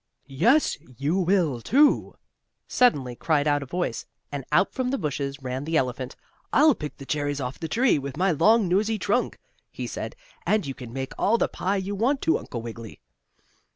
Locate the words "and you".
10.43-10.73